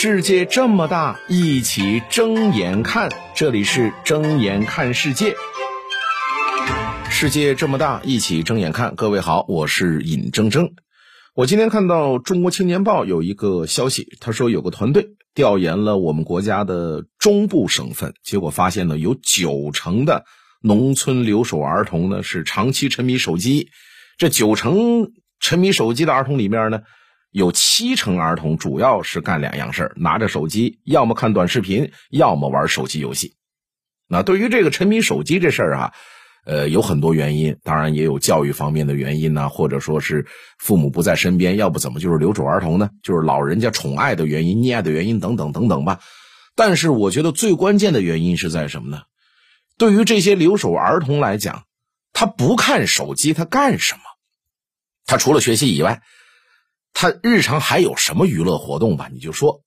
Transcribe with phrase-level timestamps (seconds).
[0.00, 3.10] 世界这么大，一起睁眼看。
[3.34, 5.34] 这里是睁眼看世界。
[7.10, 8.94] 世界这么大，一起睁眼看。
[8.94, 10.70] 各位好，我是尹铮铮。
[11.34, 20.24] 我今天看到《中国青年报》有一个消息，他说有个团队调研了我们国家的中部省份，结果发现呢，有九成的
[20.62, 23.70] 农村留守儿童呢是长期沉迷手机。
[24.16, 25.10] 这九成
[25.40, 26.82] 沉迷手机的儿童里面呢。
[27.30, 33.34] 有七成儿童主要是干两样事拿着手机，要么看短视频，要么玩手机游戏。
[34.08, 35.92] 那对于这个沉迷手机这事儿啊，
[36.46, 40.26] 呃，有很多原因，当然也有教育方面的原因呢，或者说是
[40.58, 42.88] 父母不在身边，要不怎么就是留守儿童呢？
[43.02, 46.00] 就是老人家宠爱的原因、溺爱的原因等等等等吧。
[46.56, 49.02] 但是我觉得最关键的原因是在什么呢？
[49.76, 51.64] 对于这些留守儿童来讲，
[52.14, 54.00] 他不看手机，他干什么？
[55.04, 56.00] 他除了学习以外。
[56.92, 59.08] 他日常还有什么娱乐活动吧？
[59.12, 59.62] 你就说。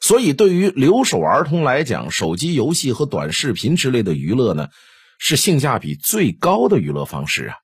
[0.00, 4.68] 所以，对于留守儿童来讲，手机游戏和短视频之类的娱乐呢，
[5.18, 7.56] 是性价比最高的娱乐方式啊！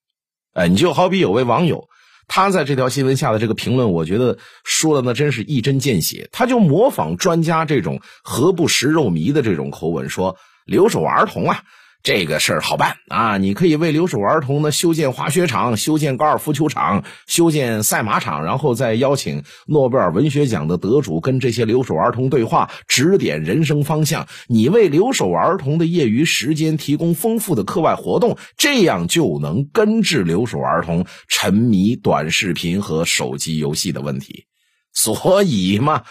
[0.53, 1.89] 哎，你就好比有位网友，
[2.27, 6.28] 他在这条新闻下的这个评论，我觉得说的那真是一针见血。
[6.33, 11.62] 他就模仿专家这种“何不食肉糜”的这种口吻说：“留守儿童啊。”
[12.05, 13.38] 这个事儿好办啊！
[13.38, 24.28] 你可以为留守儿童呢修建滑雪场、修建高尔夫球场、修建赛马场，然后再邀请诺贝尔文学奖的得主跟这些留守儿童对话，指点人生方向。
[24.48, 34.44] 你为留守儿童的业余时间提供丰富的课外活动，这样就能根治留守儿童沉迷短视频和手机游戏的问题。
[34.92, 36.02] 所以嘛，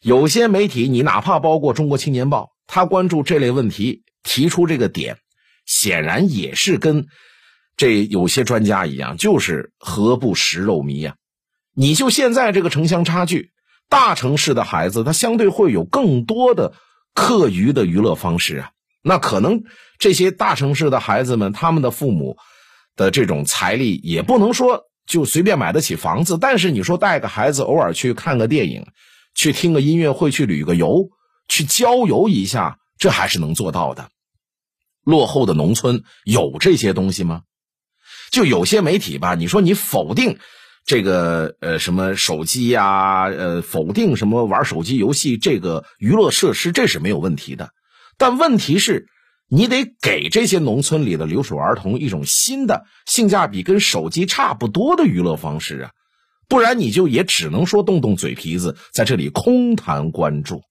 [0.00, 5.18] 有些媒体，你哪怕包括《中国青年报》，他关注这类问题，提出这个点。
[5.66, 7.06] 显然也是跟
[7.76, 11.16] 这有些专家一样，就是何不食肉糜呀？
[11.74, 13.50] 你就现在这个城乡差距，
[13.88, 16.72] 大城市的孩子他相对会有更多的
[17.14, 18.70] 课余的娱乐方式啊。
[19.02, 19.64] 那可能
[19.98, 22.36] 这些大城市的孩子们，他们的父母
[22.96, 28.86] 的这种财力也不能说就随便买得起房子，但是你说带个孩子偶尔去看个电影，
[29.34, 31.10] 去听个音乐会，去旅个游，
[31.48, 34.08] 去郊游一下，这还是能做到的。
[35.04, 37.42] 落后的农村有这些东西吗？
[38.30, 40.38] 就有些媒体吧，你说你否定
[40.84, 47.70] 这个呃什么手机呀，呃否定什么玩手机游戏这个娱乐设施，这是没有问题的。
[48.18, 49.06] 但问题是，
[49.48, 55.90] 你得给这些农村里的留守儿童一种新的性价比跟手机差不多的娱乐方式啊，
[56.48, 60.62] 不然你就也只能说动动嘴皮子，在这里空谈关注。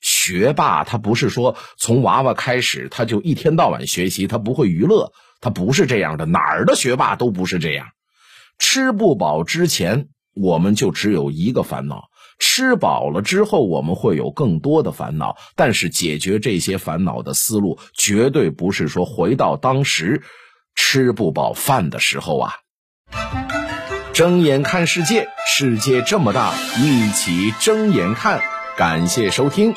[0.00, 6.26] 学霸他不是说从娃娃开始他就一天到晚学习，他不会娱乐，他不是这样的。
[6.26, 7.88] 哪儿的学霸都不是这样。
[8.58, 12.08] 吃不饱之前，我们就只有一个烦恼；
[12.38, 15.36] 吃饱了之后，我们会有更多的烦恼。
[15.56, 20.22] 但是解决这些烦恼的思路，绝对不是说回到当时
[20.74, 22.54] 吃不饱饭的时候啊。
[24.12, 28.42] 睁眼看世界，世界这么大，一起睁眼看。
[28.76, 29.74] 感谢收听。